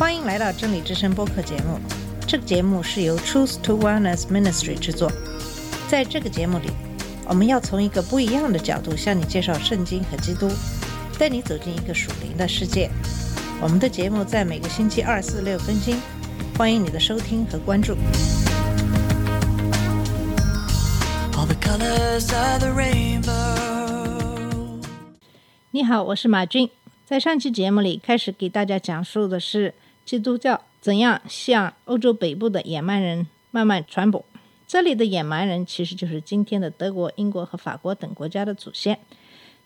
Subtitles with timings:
[0.00, 1.78] 欢迎来到真理之声播客节目。
[2.26, 5.12] 这个节目是由 Truth to Wellness Ministry 制作。
[5.88, 6.70] 在这个节目里，
[7.28, 10.48] 我们要从一个不一样的角度向你介绍圣经和基督，
[11.18, 12.90] 带你走进一个属灵的世界。
[13.60, 15.98] 我们的节目在每个星期二、四、六更新，
[16.56, 17.92] 欢迎你的收听和关注。
[21.34, 23.28] all the colors of the rainbow.
[25.72, 26.70] 你好，我是马军。
[27.04, 34.24] 在上期节目里，开始给大家讲述的是基督教怎样向欧洲北部的野蛮人慢慢传播。
[34.66, 38.98] 这里的野蛮人其实就是今天的德国、英国和法国等国家的祖先。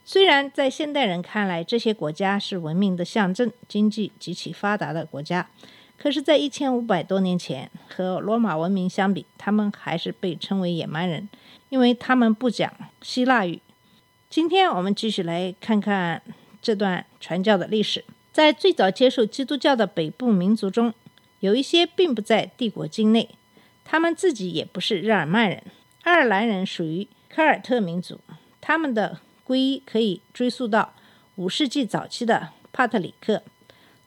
[0.06, 5.48] 虽然在现代人看来，这些国家是文明的象征、经济极其发达的国家，
[5.97, 11.28] 可是，在一千五百多年前，和罗马文明相比，他们还是被称为野蛮人，
[11.70, 12.70] 因为他们不讲
[13.01, 13.61] 希腊语。
[14.28, 16.20] 今天我们继续来看看
[16.61, 18.05] 这段传教的历史。
[18.34, 20.92] 在最早接受基督教的北部民族中，
[21.39, 23.28] 有一些并不在帝国境内，
[23.84, 25.62] 他们自己也不是日耳曼人。
[26.03, 28.19] 爱尔兰人属于凯尔特民族，
[28.61, 30.94] 他们的皈依可以追溯到
[31.36, 33.44] 五世纪早期的帕特里克。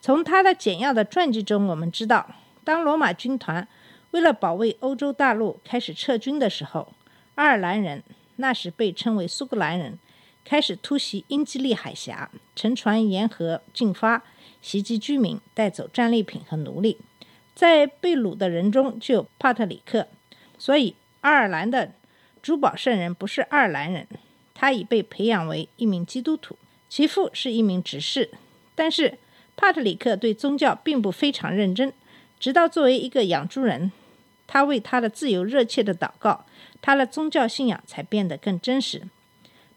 [0.02, 3.66] 从他的简要的传记中，我们知道，当罗马军团
[4.10, 6.92] 为了保卫欧洲大陆开始撤军的时候，
[7.36, 8.02] 爱尔兰人
[8.36, 9.98] 那时被称为苏格兰人。
[10.48, 14.24] 开始突袭英吉利海峡，乘船沿河进发，
[14.62, 16.96] 袭击居民，带走战利品和奴隶。
[17.54, 20.08] 在被掳的人中就有帕特里克，
[20.58, 21.92] 所以爱尔兰的
[22.40, 24.08] 珠宝圣人不是爱尔兰人，
[24.54, 26.56] 他已被培养为一名基督徒，
[26.88, 28.30] 其父是一名执事。
[28.74, 29.18] 但是
[29.54, 31.92] 帕特里克对宗教并不非常认真，
[32.40, 33.92] 直到作为一个养猪人，
[34.46, 36.46] 他为他的自由热切的祷告，
[36.80, 39.02] 他的宗教信仰才变得更真实。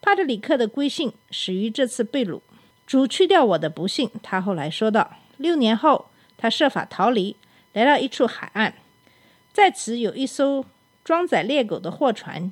[0.02, 2.42] 帕特里克的归信始于这次被掳。
[2.88, 5.14] 主去掉我的不幸，他后来说道。
[5.38, 7.36] 六年后，他设法逃离，
[7.74, 8.74] 来到一处海岸，
[9.54, 10.66] 在此有一艘
[11.04, 12.52] 装载猎狗的货船，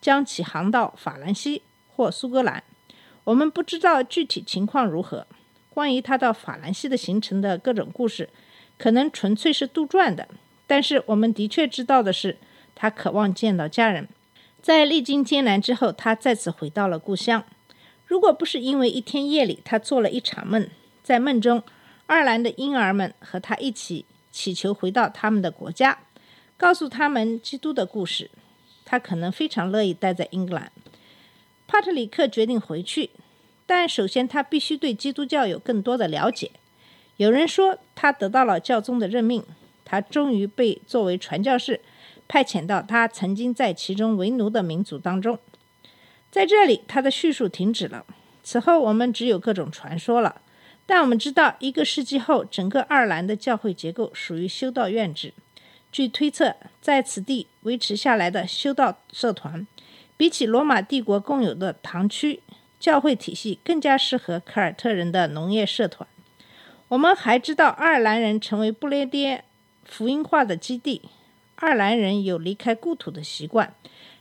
[0.00, 2.62] 将其航到法兰西或苏格兰。
[3.24, 5.26] 我们不知道具体情况如何。
[5.68, 8.28] 关于他到法兰西的行程的各种故事，
[8.78, 10.28] 可能纯粹是杜撰的。
[10.66, 12.36] 但是我们的确知道的是，
[12.74, 14.08] 他渴望见到家人。
[14.62, 17.44] 在历经艰难之后，他再次回到了故乡。
[18.06, 20.68] 如果不是因为一天夜里他做了一场梦，
[21.02, 21.62] 在梦中，
[22.06, 26.00] 爱尔兰的婴儿们和他一起祈求回到他们的国家，
[26.56, 28.30] 告诉他们基督的故事，
[28.84, 30.70] 他可能非常乐意待在英格兰。
[31.66, 33.10] 帕特里克决定回去，
[33.64, 36.50] 但首先他必须对基督教有更多的了解。
[37.16, 39.42] 有人说他得到了教宗的任命，
[39.84, 41.80] 他终于被作为传教士。
[42.30, 45.40] 派遣到他曾经在其中为奴的民族当中，
[46.30, 48.06] 在这里，他的叙述停止了。
[48.44, 50.40] 此后，我们只有各种传说了。
[50.86, 55.34] 但我们知道，一个世纪后，整个爱尔兰的教会结构属于修道院制。
[55.90, 59.66] 据推测，在此地维持下来的修道社团，
[60.16, 62.40] 比起罗马帝国共有的堂区
[62.78, 66.08] 教会体系，更加适合凯尔特人的农业社团。
[66.86, 69.42] 我们还知道，爱尔兰人成为不列颠
[69.84, 71.02] 福音化的基地。
[71.60, 73.74] 爱尔兰人有离开故土的习惯，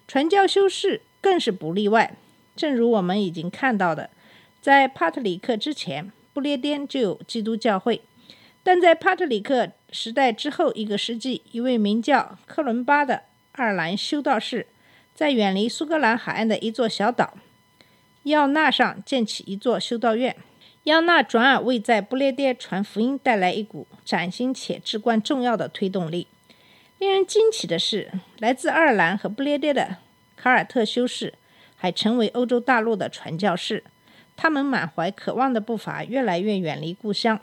[0.05, 2.17] 传教修士更是不例外。
[2.53, 4.09] 正如我们已经看到的，
[4.61, 8.01] 在帕特里克之前，不列颠就有基督教会；
[8.61, 13.23] 但在帕特里克时代之后一个世纪，一位名叫克伦巴的
[13.53, 14.67] 爱尔兰修道士，
[15.15, 17.37] 在远离苏格兰海岸的一座小岛
[18.23, 20.35] 要纳上建起一座修道院。
[20.83, 26.27] 要纳转而为在不列颠传福音带来一股崭新且至关重要的推动力。
[26.99, 29.95] 令人惊奇的是，来自爱尔兰和不列颠的
[30.35, 31.33] 卡尔特修士
[31.77, 33.85] 还成为欧洲大陆的传教士。
[34.35, 37.39] 他们满怀渴望的步伐越来越远离故乡。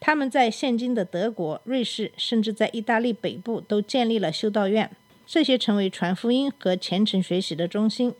[0.00, 4.90] 他们在现今的德国、瑞士，甚至在意大利北部都建立了修道院，
[5.26, 8.14] 这些成为传福音和虔诚学习的中心。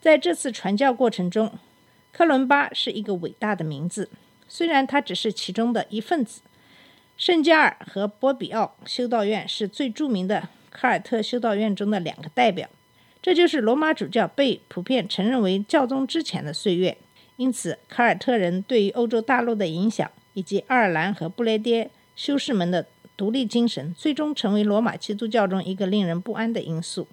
[0.00, 1.58] 在这次传教过程中，
[2.10, 4.08] 科伦巴是一个伟大的名字，
[4.48, 6.40] 虽然他只是其中的一份子。
[7.16, 12.68] 圣加尔和波比奥修道院是最著名的凯尔特修道院中的两个代表。
[13.22, 16.96] 这就是罗马主教被普遍承认为教宗之前的岁月。
[17.36, 22.86] 因此，凯尔特人对于欧洲大陆的影响，以及爱尔兰和不列颠修士们的
[23.16, 27.08] 独立精神，最终成为罗马基督教中一个令人不安的因素。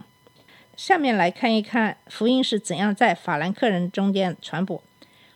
[0.76, 4.82] 下面来看一看福音是怎样在法兰克人中间传播。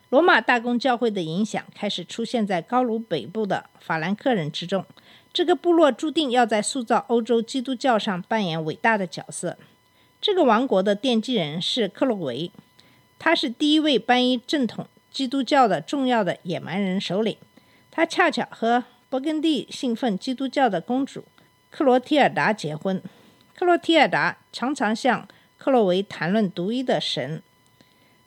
[0.09, 4.85] 罗马大公教会的影响开始出现在高卢北部的法兰克人之中。
[5.33, 9.57] 这个部落注定要在塑造欧洲基督教上扮演伟大的角色。
[10.21, 12.51] 这个王国的奠基人是克洛维，
[13.19, 17.37] 他是第一位搬移正统基督教的重要的野蛮人首领。
[17.91, 21.25] 他恰巧和勃艮第信奉基督教的公主
[21.69, 23.01] 克罗提尔达结婚。
[23.53, 25.27] 克罗提尔达常常向
[25.57, 27.43] 克洛维谈论独一的神，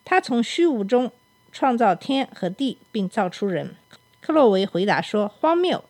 [0.05, 1.11] 他从虚无中
[1.53, 3.75] 创造天和地，并造出人。
[4.21, 5.85] 克洛维回答说：“荒谬。”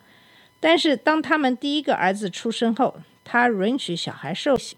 [0.61, 4.77] 但是当他们第一个儿子出生后，他允许小孩受洗，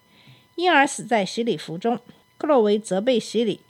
[0.54, 1.98] 婴儿死在洗礼服中。
[2.38, 3.60] 克洛维责备洗礼，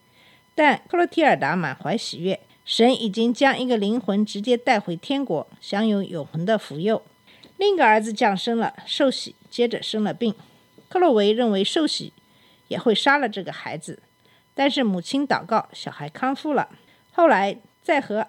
[0.55, 2.41] 但克洛提尔达满怀喜悦。
[2.65, 7.03] 神已经将一个灵魂直接带回天国，享有永恒的福佑。
[7.57, 10.35] 另一个儿子降生了，受洗，接着生了病。
[10.89, 12.13] 克洛维认为受洗
[12.69, 14.03] 也会杀了这个孩子，
[14.55, 16.69] 但是母亲祷告，小孩康复了。
[17.13, 18.27] 后来在和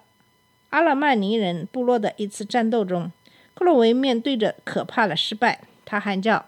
[0.70, 3.12] 阿拉曼尼人部落的一次战斗中，
[3.54, 6.46] 克洛维面对着可怕的失败，他喊叫：“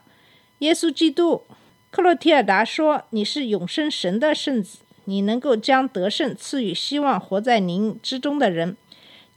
[0.60, 1.44] 耶稣基督！”
[1.92, 8.76] 克洛提尔达说：“你是永生神的圣子。”你能够将得胜赐予希望活在您之中的人，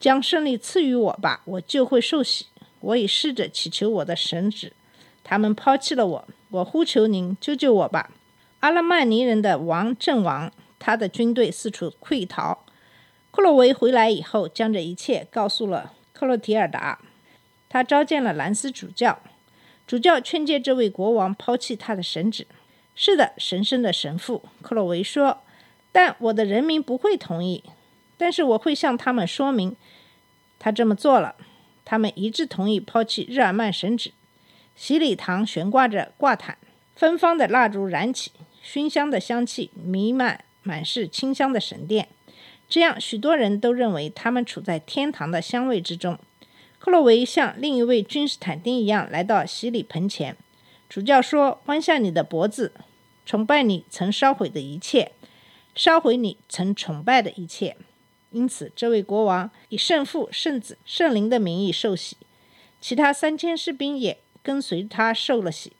[0.01, 2.47] 将胜利赐予我吧，我就会受洗。
[2.81, 4.73] 我已试着祈求我的神旨，
[5.23, 6.29] 他们抛弃了我。
[6.49, 8.09] 我呼求您救救我吧！
[8.61, 12.65] 阿拉曼尼人的王阵亡，他的军队四处溃逃。
[13.31, 16.99] 克洛维回来以后，将这一切告诉了克洛提尔达。
[17.69, 19.21] 他召见了兰斯主教，
[19.87, 22.47] 主教劝诫这位国王抛弃他的神旨。
[22.95, 25.43] 是的，神圣的神父，克洛维说。
[25.93, 27.63] 但我的人民不会同意，
[28.17, 29.77] 但是我会向他们说明，
[30.59, 31.37] 他这么做了。
[31.85, 34.13] 他们一致同意抛弃日耳曼神旨。
[34.75, 36.59] 洗礼堂悬挂着挂毯，
[36.95, 38.33] 芬芳的蜡烛燃起，
[38.63, 42.09] 熏香的香气弥漫满是清香的神殿。
[42.69, 46.19] 这样，许多人都认为他们处在天堂的香味之中。
[46.79, 50.37] 克洛维像另一位君士坦丁一样来到洗礼盆前，
[50.89, 52.73] 主教说：“弯下你的脖子，
[53.25, 55.13] 崇拜你曾烧毁的一切。”
[55.75, 57.77] 烧毁你曾崇拜的一切，
[58.33, 62.17] 因此这位国王以圣父、圣子、圣灵的名义受洗，
[62.81, 65.73] 其他三千士兵也跟随他受了洗。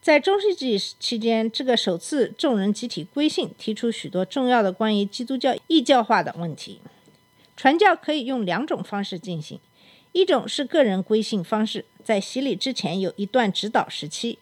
[0.00, 6.80] 在中世纪期间，这个首次众人集体归信，提出许多重要的关于基督教异教化的问题。
[7.56, 9.58] 传教可以用两种方式进行，
[10.12, 14.38] 一种是个人归信方式，在洗礼之前有一段指导时期。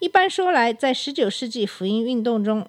[0.00, 2.68] 一般说来，在十九世纪福音运动中。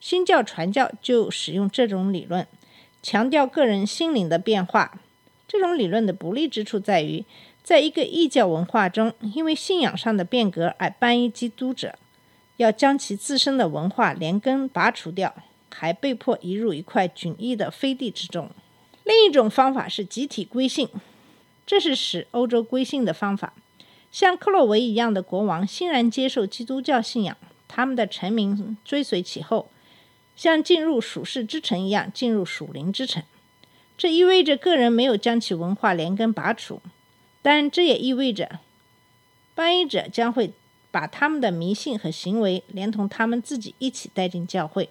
[0.00, 2.46] 新教传教就使用这种理论，
[3.02, 4.98] 强调个人心灵的变化。
[5.46, 7.24] 这种理论的不利之处在于，
[7.70, 11.96] 在一个异教文化中，因为信仰上的变革而搬移基督者，
[12.56, 15.32] 要将其自身的文化连根拔除掉，
[15.72, 18.50] 还被迫移入一块迥异的飞地之中。
[19.04, 20.88] 另一种方法是集体归信，
[21.64, 23.52] 这是使欧洲归信的方法。
[24.10, 27.36] 像克洛维一样的国王欣然接受基督教信仰，
[27.68, 29.70] 他们的臣民追随其后。
[30.34, 33.22] 像进入属世之城一样进入属灵之城，
[33.96, 36.82] 这意味着个人没有将其文化连根拔除，
[37.42, 38.60] 但这也意味着
[39.54, 40.52] 翻译者将会
[40.90, 44.88] 把他们的迷信和行为连同他们自己一起带进教会。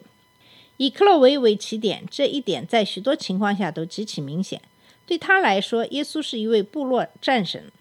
[0.77, 4.61] 以克洛维为起点，这一点在许多情况下都极其明显。
[5.05, 7.71] 对他来说，耶稣是一位部落战神。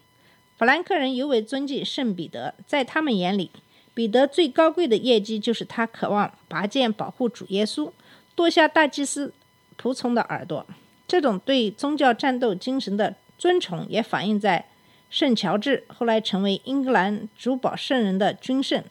[0.56, 3.50] 法兰克人尤为尊敬圣彼得，在他们眼里。
[3.94, 7.92] 彼得最高贵的业绩就是他渴望拔剑保护主耶稣，
[8.34, 9.32] 剁下大祭司
[9.80, 10.66] 仆从的耳朵。
[11.06, 14.66] 这种对宗教战斗精神的尊崇也反映在
[15.08, 18.84] 圣乔治后来成为英格兰主保圣人的君圣，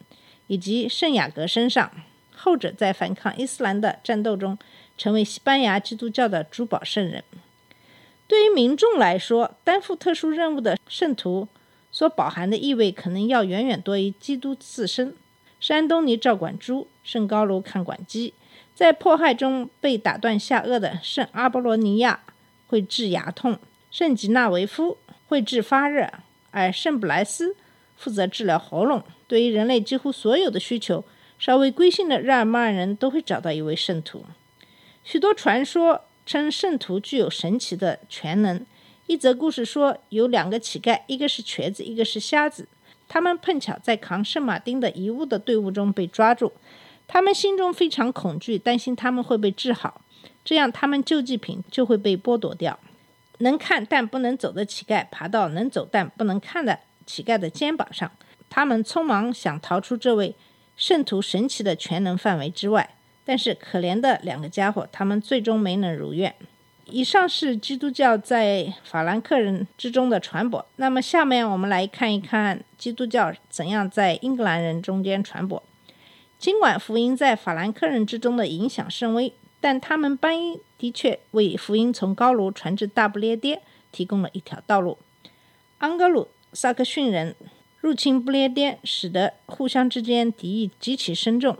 [0.47, 1.91] 以及圣雅各身上。
[2.35, 4.57] 后者在反抗伊斯兰的战斗中
[4.97, 7.23] 成为西班牙基督教的主保圣人。
[8.27, 11.47] 对于民众来说，担负特殊任务的圣徒。
[11.89, 15.15] 所饱含的意味可能要远远多于基督自身。
[15.59, 18.35] 山东尼照管猪，圣高卢看管鸡，
[18.75, 22.19] 在迫害中被打断下颚的圣阿波罗尼亚
[22.67, 23.57] 会治牙痛，
[23.97, 26.07] 圣吉纳维夫会治发热，
[26.51, 27.55] 而圣布莱斯
[27.95, 29.01] 负责治疗喉咙。
[29.27, 31.03] 对于人类几乎所有的需求，
[31.39, 34.23] 稍微归信的日耳曼人都会找到一位圣徒。
[35.03, 38.63] 许多传说称圣徒具有神奇的全能。
[39.07, 42.67] 一则故事说，有两个乞丐，一个是瘸子，一个是瞎子。
[43.07, 46.53] 他们碰巧在扛圣马丁的遗物的队伍中被抓住。
[47.07, 50.01] 他们心中非常恐惧，担心他们会被治好，
[50.45, 52.79] 这样他们救济品就会被剥夺掉。
[53.39, 58.11] 能看但不能走的乞丐爬到能走但不能看的乞丐的肩膀上。
[58.49, 60.35] 他们匆忙想逃出这位
[60.75, 66.33] 圣徒神奇的全能范围之外，但是可怜的两个家伙，他们最终没能如愿。
[66.85, 70.65] 以上是基督教在法兰克人之中的传播。
[70.77, 75.61] 那么，下面我们来看一看基督教怎样在英格兰人中间传播。
[76.39, 83.61] 尽管福音在法兰克人之中的影响甚微， 但他们搬移的确为福音从高卢传至大不列颠
[83.91, 84.97] 提供了一条道路。
[85.79, 87.35] 安格鲁萨克逊人
[87.81, 91.57] 入侵不列颠，使得互相之间敌意极其深重，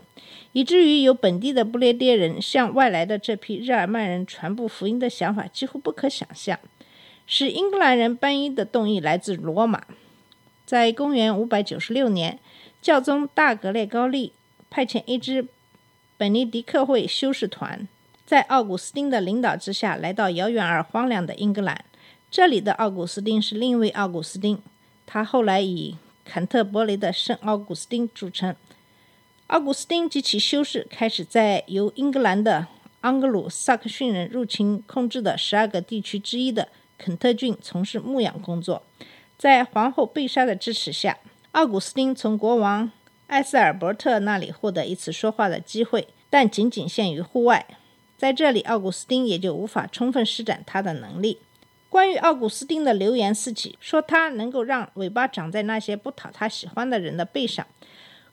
[0.52, 6.58] 以至于有本地的不列颠人向外来的这批日耳曼人传播福音的想法几乎不可想象。
[7.26, 9.84] 使英格兰人搬移的动议来自罗马。
[10.64, 12.38] 在公元596年，
[12.80, 14.32] 教宗大格列高利
[14.70, 15.46] 派遣一支
[16.18, 17.86] 本尼迪克会修士团，
[18.26, 21.84] 在奥古斯丁的领导之下，来到遥远而荒凉的英格兰。
[22.28, 24.60] 这里的奥古斯丁是另一位奥古斯丁，
[25.06, 28.56] 他后来以坎特伯雷的圣奥古斯丁著称。
[29.46, 32.66] 奥古斯丁及其修士开始在由英格兰的
[33.00, 36.66] 安格鲁萨克逊人入侵控制的十二个地区之一的
[36.98, 38.82] 肯特郡从事牧养工作。
[39.38, 41.18] 在皇后贝莎的支持下，
[41.52, 42.90] 奥古斯丁从国王
[43.28, 47.66] 艾斯尔伯特那里获得一次说话的机会，但仅仅限于户外。
[48.16, 51.38] 在这里，奥古斯丁也就无法充分施展他的能力。
[51.90, 57.66] 关于奥古斯丁的流言四起，说他能够让尾巴长在那些不讨他喜欢的人的背上。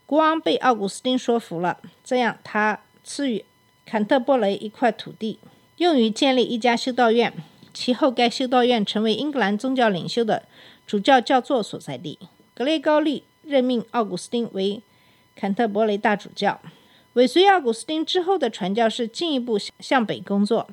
[0.06, 3.44] 国王被奥古斯丁说服了，这样他赐予
[3.84, 5.38] 坎特伯雷一块土地，
[5.76, 7.32] 用于建立一家修道院。
[7.74, 10.44] 其后，该修道院成为英格兰宗教领袖的
[10.86, 12.18] 主教教座所在地。
[12.54, 14.82] 格雷高利任命奥古斯丁为
[15.36, 16.60] 坎特伯雷大主教。
[17.12, 20.68] 尾随奥古斯丁之后的传教士进一步向北工作，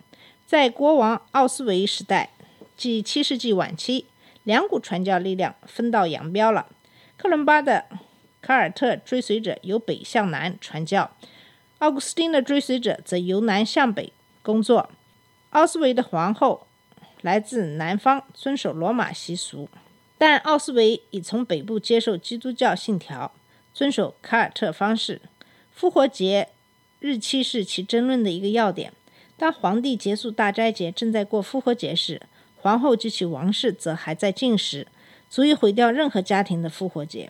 [0.48, 2.32] 在国王奥斯维时代。
[2.76, 4.08] 即七世纪晚期，
[4.44, 6.68] 两股传教力量分道扬镳了。
[7.16, 7.86] 克伦巴的
[8.42, 11.12] 卡尔特追随者由北向南传教，
[11.78, 14.90] 奥古斯丁的追随者则由南向北工作。
[15.52, 16.66] 奥斯维的皇后
[17.22, 19.70] 来自南方，遵守罗马习俗，
[20.18, 23.32] 但奥斯维已从北部接受基督教信条，
[23.74, 25.22] 遵守卡尔特方式。
[25.72, 26.50] 复活节
[27.00, 28.94] 日期是其争论的一个要点。
[29.36, 32.22] 当皇帝结束大斋节，正在过复活节时。
[32.56, 34.88] 皇后及其王室则还在进食，
[35.30, 37.30] 足以毁掉任何家庭的复活节。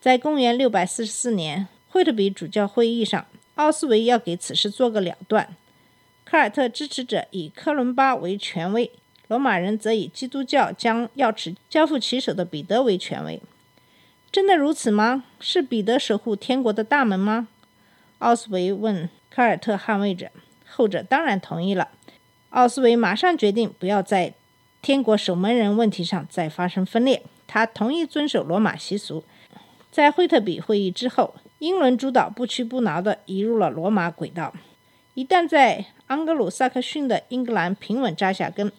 [0.00, 5.54] 在公元644年，惠特比主教会议上，奥斯维要给此事做个了断。
[6.24, 8.90] 卡尔特支持者以科伦巴为权威，
[9.28, 13.40] 罗马人则以基督教将钥匙交付其手的彼得为权威。
[14.30, 15.24] 真的如此吗？
[15.40, 17.48] 是彼得守护天国的大门吗？
[18.18, 20.30] 奥斯维问卡尔特捍卫者，
[20.68, 21.88] 后者当然同意了。
[22.50, 24.34] 奥斯维马上决定不要在。
[24.80, 29.24] 天国守门人问题上再发生分裂，他同意遵守罗马习俗。
[29.90, 34.54] 在惠特比会议之后，英伦诸岛不屈不挠地移入了罗马轨道。
[35.14, 38.70] 一旦在安格鲁萨克逊的英格兰平稳扎下根，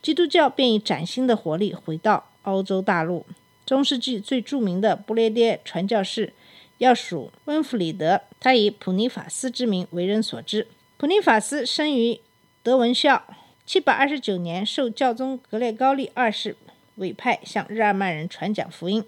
[0.00, 3.26] 基督教便以崭新的活力回到欧洲大陆。
[3.68, 6.32] 中世纪最著名的不列颠传教士
[6.78, 10.66] 要数温弗里德，他以普尼法斯之名为人所知。
[10.96, 12.18] 普尼法斯生于
[12.62, 13.22] 德文校。
[13.66, 16.56] 七百二十九年，受教宗格列高利二世
[16.94, 19.04] 委派，向日耳曼人传讲福音。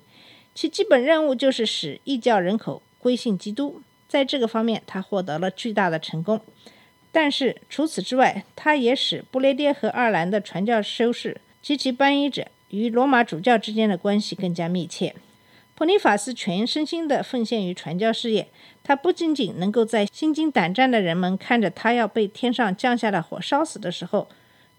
[0.55, 3.81] 其基本任务就是使异教人口归信基督。
[4.07, 6.39] 在这个方面，他获得了巨大的成功。
[7.11, 15.15] 但是除此之外，他也使不列颠和爱尔兰的传教修士及其搬移者与罗马主教之间的关系更加密切。
[15.75, 18.49] 普尼法斯全身心地奉献于传教事业。
[18.83, 24.29] 他不仅仅能够在心惊胆战的人们看着他要被天上降下的火烧死的时候，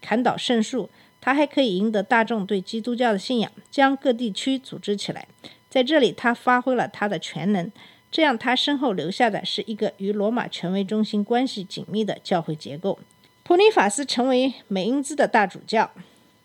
[0.00, 5.26] 砍倒圣树，他还可以赢得大众对基督教的信仰，将各地区组织起来。
[5.70, 7.70] 在这里，他发挥了他的全能，
[8.10, 12.98] 这样他身后留下的是一个与罗马权威中心关系紧密的教会结构。
[13.44, 15.90] 普尼法斯成为美因兹的大主教。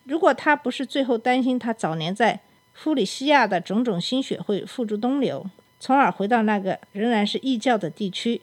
[0.07, 2.39] 如果他不是最后担心他早年在
[2.73, 5.45] 弗里西亚的种种心血会付诸东流，
[5.79, 8.41] 从而回到那个仍然是异教的地区，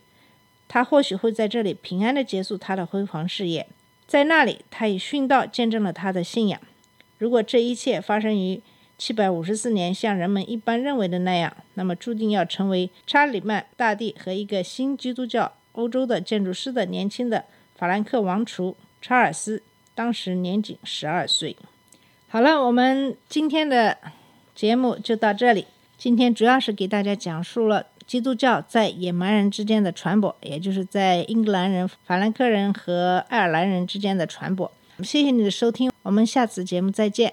[0.68, 3.66] 他或许会在这里平安地结束他的辉煌事业。
[4.06, 6.60] 在那里，他以殉道见证了他的信仰。
[7.16, 8.60] 如果这一切发生于
[8.98, 19.62] 七百五十四年，像人们一般认为的那样，那么注定要成为查理曼大帝和一个新基督教欧洲的建筑师的年轻的法兰克王储查尔斯，
[19.94, 21.56] 当时年仅十二岁。
[22.28, 23.96] 好了，我们今天的
[24.54, 25.66] 节目就到这里。
[25.96, 27.86] 今天主要是给大家讲述了。
[28.06, 34.70] 基督教在野蛮人之间的传播，也就是在英格兰人、法兰克人和爱尔兰人之间的传播。
[35.02, 37.32] 谢谢你的收听，我们下次节目再见。